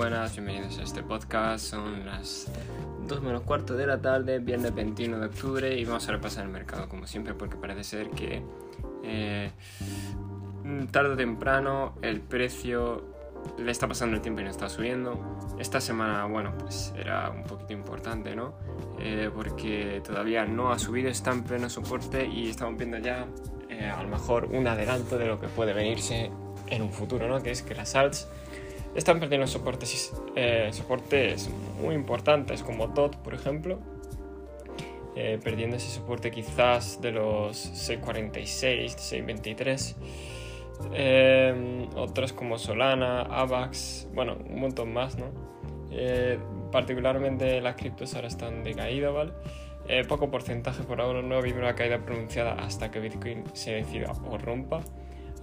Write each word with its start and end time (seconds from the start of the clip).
buenas, 0.00 0.32
bienvenidos 0.32 0.78
a 0.78 0.82
este 0.82 1.02
podcast. 1.02 1.62
Son 1.62 2.06
las 2.06 2.50
2 3.06 3.20
menos 3.20 3.42
cuarto 3.42 3.76
de 3.76 3.86
la 3.86 4.00
tarde, 4.00 4.38
viernes 4.38 4.74
21 4.74 5.18
de 5.18 5.26
octubre, 5.26 5.78
y 5.78 5.84
vamos 5.84 6.08
a 6.08 6.12
repasar 6.12 6.46
el 6.46 6.50
mercado 6.50 6.88
como 6.88 7.06
siempre, 7.06 7.34
porque 7.34 7.56
parece 7.56 7.84
ser 7.84 8.08
que 8.08 8.42
eh, 9.04 9.50
tarde 10.90 11.10
o 11.10 11.16
temprano 11.18 11.96
el 12.00 12.22
precio 12.22 13.04
le 13.58 13.70
está 13.70 13.88
pasando 13.88 14.16
el 14.16 14.22
tiempo 14.22 14.40
y 14.40 14.44
no 14.44 14.50
está 14.50 14.70
subiendo. 14.70 15.38
Esta 15.58 15.82
semana, 15.82 16.24
bueno, 16.24 16.54
pues 16.56 16.94
era 16.96 17.28
un 17.28 17.44
poquito 17.44 17.74
importante, 17.74 18.34
¿no? 18.34 18.54
Eh, 19.00 19.30
porque 19.34 20.00
todavía 20.02 20.46
no 20.46 20.72
ha 20.72 20.78
subido, 20.78 21.10
está 21.10 21.30
en 21.32 21.42
pleno 21.42 21.68
soporte 21.68 22.26
y 22.26 22.48
estamos 22.48 22.78
viendo 22.78 22.96
ya 22.96 23.26
eh, 23.68 23.84
a 23.84 24.02
lo 24.02 24.08
mejor 24.08 24.46
un 24.46 24.66
adelanto 24.66 25.18
de 25.18 25.26
lo 25.26 25.38
que 25.38 25.48
puede 25.48 25.74
venirse 25.74 26.30
en 26.68 26.80
un 26.80 26.90
futuro, 26.90 27.28
¿no? 27.28 27.42
Que 27.42 27.50
es 27.50 27.62
que 27.62 27.74
las 27.74 27.94
alts 27.94 28.26
están 28.94 29.20
perdiendo 29.20 29.46
soportes, 29.46 30.12
eh, 30.36 30.70
soportes 30.72 31.50
muy 31.80 31.94
importantes 31.94 32.62
como 32.62 32.88
DOT, 32.88 33.16
por 33.16 33.34
ejemplo, 33.34 33.78
eh, 35.16 35.38
perdiendo 35.42 35.76
ese 35.76 35.90
soporte 35.90 36.30
quizás 36.30 37.00
de 37.00 37.12
los 37.12 37.56
646, 37.56 38.92
623. 38.92 39.96
Eh, 40.94 41.88
otros 41.94 42.32
como 42.32 42.58
Solana, 42.58 43.22
AVAX, 43.22 44.08
bueno, 44.14 44.38
un 44.48 44.60
montón 44.60 44.92
más, 44.92 45.18
¿no? 45.18 45.26
Eh, 45.90 46.38
particularmente 46.70 47.60
las 47.60 47.74
criptos 47.74 48.14
ahora 48.14 48.28
están 48.28 48.62
de 48.62 48.74
caída, 48.74 49.10
¿vale? 49.10 49.32
poco 50.08 50.30
porcentaje 50.30 50.84
por 50.84 51.00
ahora, 51.00 51.20
no 51.20 51.34
ha 51.34 51.38
habido 51.38 51.58
una 51.58 51.74
caída 51.74 51.98
pronunciada 51.98 52.52
hasta 52.52 52.92
que 52.92 53.00
Bitcoin 53.00 53.42
se 53.54 53.72
decida 53.72 54.12
o 54.12 54.38
rompa. 54.38 54.82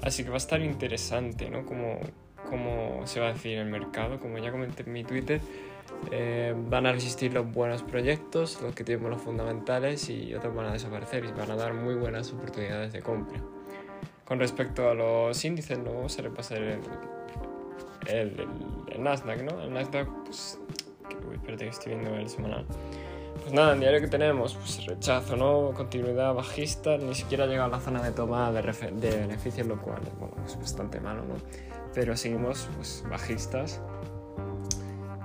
Así 0.01 0.23
que 0.23 0.29
va 0.29 0.35
a 0.35 0.37
estar 0.37 0.61
interesante, 0.61 1.49
¿no? 1.49 1.65
Como, 1.65 1.99
como 2.49 3.05
se 3.05 3.19
va 3.19 3.27
a 3.27 3.33
decir 3.33 3.57
el 3.57 3.67
mercado, 3.67 4.19
como 4.19 4.37
ya 4.37 4.51
comenté 4.51 4.83
en 4.83 4.93
mi 4.93 5.03
Twitter, 5.03 5.41
eh, 6.11 6.53
van 6.55 6.85
a 6.85 6.91
resistir 6.91 7.33
los 7.33 7.51
buenos 7.51 7.83
proyectos, 7.83 8.61
los 8.61 8.75
que 8.75 8.83
tienen 8.83 9.09
los 9.09 9.21
fundamentales 9.21 10.09
y 10.09 10.33
otros 10.33 10.55
van 10.55 10.67
a 10.67 10.73
desaparecer 10.73 11.25
y 11.25 11.31
van 11.31 11.51
a 11.51 11.55
dar 11.55 11.73
muy 11.73 11.95
buenas 11.95 12.31
oportunidades 12.31 12.93
de 12.93 13.01
compra. 13.01 13.39
Con 14.25 14.39
respecto 14.39 14.89
a 14.89 14.93
los 14.93 15.43
índices, 15.45 15.79
no 15.79 15.93
vamos 15.93 16.19
a 16.19 16.21
repasar 16.21 16.57
el, 16.57 16.79
el, 18.07 18.47
el, 18.87 19.03
Nasdaq, 19.03 19.41
¿no? 19.41 19.61
El 19.61 19.73
Nasdaq, 19.73 20.07
pues, 20.25 20.59
que, 21.07 21.15
espérate 21.33 21.65
que 21.65 21.69
estoy 21.69 21.93
viendo 21.93 22.15
el 22.15 22.29
semanal. 22.29 22.65
Pues 23.41 23.53
nada, 23.53 23.73
en 23.73 23.79
diario 23.79 24.01
que 24.01 24.07
tenemos, 24.07 24.55
pues 24.55 24.85
rechazo, 24.85 25.35
¿no? 25.35 25.71
Continuidad 25.73 26.33
bajista, 26.33 26.97
ni 26.97 27.15
siquiera 27.15 27.45
llega 27.45 27.65
a 27.65 27.67
la 27.67 27.79
zona 27.79 28.01
de 28.01 28.11
toma 28.11 28.51
de, 28.51 28.61
de 28.61 29.17
beneficios, 29.17 29.67
lo 29.67 29.81
cual 29.81 30.01
es 30.45 30.57
bastante 30.57 30.99
malo, 30.99 31.23
¿no? 31.23 31.35
Pero 31.93 32.15
seguimos 32.17 32.69
pues, 32.75 33.03
bajistas 33.09 33.81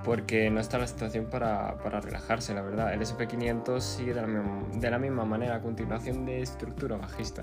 porque 0.04 0.50
no 0.50 0.60
está 0.60 0.78
la 0.78 0.86
situación 0.86 1.26
para, 1.26 1.78
para 1.78 2.00
relajarse, 2.00 2.54
la 2.54 2.62
verdad. 2.62 2.92
El 2.92 3.00
SP500 3.00 3.80
sigue 3.80 4.14
de 4.14 4.20
la, 4.20 4.26
misma, 4.26 4.62
de 4.74 4.90
la 4.90 4.98
manera, 5.24 5.60
continuación 5.60 6.24
de 6.26 6.42
estructura 6.42 6.96
bajista. 6.96 7.42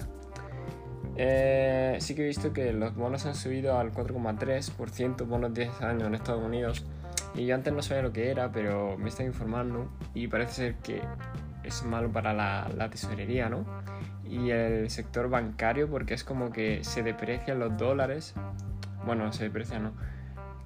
Eh, 1.16 1.98
sí 2.00 2.16
que 2.16 2.24
he 2.24 2.28
visto 2.28 2.54
que 2.54 2.72
los 2.72 2.96
bonos 2.96 3.26
han 3.26 3.36
subido 3.36 3.78
al 3.78 3.92
4,3%, 3.92 5.26
bonos 5.26 5.54
10 5.54 5.82
años 5.82 6.08
en 6.08 6.16
Estados 6.16 6.44
Unidos 6.44 6.86
y 7.36 7.46
yo 7.46 7.56
antes 7.56 7.74
no 7.74 7.82
sabía 7.82 8.04
lo 8.04 8.12
que 8.12 8.30
era, 8.32 8.52
pero 8.52 8.98
me 8.98 9.10
estoy 9.10 9.26
informando 9.26 9.90
y 10.14 10.28
parece 10.28 10.54
ser 10.54 10.76
que 10.76 11.02
es 11.64 11.84
malo 11.84 12.12
para 12.12 12.34
la, 12.34 12.70
la 12.76 12.90
tesorería, 12.90 13.50
¿no? 13.50 13.66
Y 14.26 14.52
el 14.52 14.90
sector 14.90 15.30
bancario, 15.30 15.90
porque 15.90 16.14
es 16.14 16.24
como 16.24 16.52
que 16.52 16.84
se 16.84 17.04
deprecian 17.04 17.60
los 17.60 17.78
dólares. 17.78 18.34
Bueno, 19.06 19.32
se 19.34 19.46
deprecian, 19.46 19.84
¿no? 19.84 19.92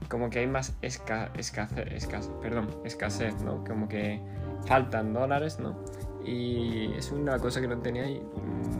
Como 0.09 0.29
que 0.29 0.39
hay 0.39 0.47
más 0.47 0.75
esca 0.81 1.31
escasez, 1.37 2.07
perdón, 2.41 2.69
escasez, 2.83 3.41
¿no? 3.41 3.63
Como 3.63 3.87
que 3.87 4.21
faltan 4.65 5.13
dólares, 5.13 5.59
¿no? 5.59 5.79
Y 6.25 6.93
es 6.93 7.11
una 7.11 7.37
cosa 7.39 7.61
que 7.61 7.67
no 7.67 7.77
tenía 7.79 8.05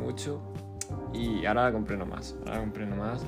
mucho 0.01 0.41
y 1.13 1.45
ahora 1.45 1.65
la 1.65 1.71
compré 1.71 1.97
nomás, 1.97 2.35
ahora 2.39 2.55
la 2.55 2.59
compré 2.61 2.85
nomás 2.85 3.25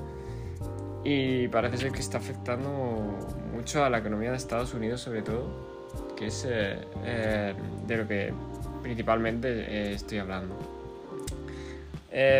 y 1.05 1.47
parece 1.49 1.77
ser 1.77 1.91
que 1.91 1.99
está 1.99 2.17
afectando 2.17 3.15
mucho 3.53 3.85
a 3.85 3.91
la 3.91 3.99
economía 3.99 4.31
de 4.31 4.37
Estados 4.37 4.73
Unidos 4.73 5.01
sobre 5.01 5.21
todo, 5.21 5.45
que 6.17 6.27
es 6.27 6.45
eh, 6.49 6.79
eh, 7.03 7.53
de 7.85 7.97
lo 7.97 8.07
que 8.07 8.33
principalmente 8.81 9.49
eh, 9.49 9.93
estoy 9.93 10.17
hablando. 10.17 10.55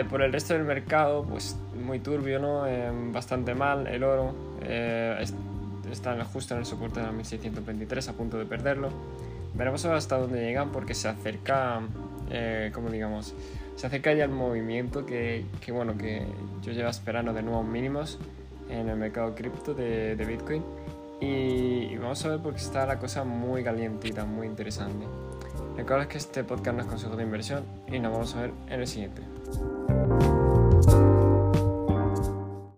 por 0.10 0.24
el 0.24 0.34
resto 0.34 0.56
del 0.56 0.64
mercado, 0.64 1.24
pues 1.24 1.56
muy 1.80 2.00
turbio, 2.00 2.40
¿no? 2.40 2.66
bastante 3.12 3.54
mal 3.54 3.86
el 3.86 4.04
oro. 4.04 4.34
está 5.92 6.24
justo 6.26 6.56
en 6.56 6.62
el 6.62 6.66
soporte 6.66 7.02
de 7.02 7.12
1623, 7.12 8.10
a 8.10 8.14
punto 8.14 8.40
de 8.40 8.46
perderlo. 8.46 8.90
Veremos 9.54 9.86
hasta 9.86 10.18
dónde 10.18 10.42
llegan 10.42 10.72
porque 10.72 10.96
se 10.96 11.08
acerca, 11.08 11.82
como 12.74 12.90
digamos, 12.90 13.36
se 13.76 13.86
acerca 13.86 14.12
ya 14.14 14.24
el 14.24 14.32
movimiento 14.32 15.06
que, 15.06 15.46
que, 15.62 15.72
bueno, 15.72 15.98
que 15.98 16.26
yo 16.64 16.72
llevo 16.72 16.90
esperando 16.90 17.32
de 17.32 17.44
nuevos 17.44 17.66
mínimos 17.66 18.18
en 18.70 18.90
el 18.90 18.98
mercado 18.98 19.34
cripto 19.36 19.74
de, 19.74 20.16
de, 20.16 20.26
Bitcoin. 20.26 20.64
Y, 21.22 21.96
vamos 21.98 22.24
a 22.26 22.30
ver 22.30 22.40
porque 22.40 22.60
está 22.60 22.86
la 22.86 23.00
cosa 23.00 23.24
muy 23.24 23.64
calientita, 23.64 24.26
muy 24.26 24.48
interesante. 24.48 25.06
Recuerda 25.76 26.08
que 26.08 26.18
este 26.18 26.44
podcast 26.44 26.76
no 26.76 26.84
es 26.84 26.88
consejo 26.88 27.16
de 27.16 27.24
inversión 27.24 27.64
y 27.88 28.00
nos 28.00 28.12
vamos 28.12 28.36
a 28.36 28.42
ver 28.42 28.52
en 28.68 28.80
el 28.80 28.88
siguiente. 28.88 29.22